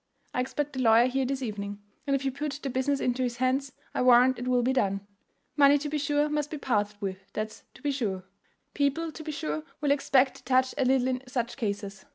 [0.33, 3.37] I expect the lawyer here this evening, and if you put the business into his
[3.37, 5.05] hands I warrant it will be done.
[5.55, 8.23] Money to be sure must be parted with, that's to be sure.
[8.73, 12.05] People to be sure will expect to touch a little in such cases.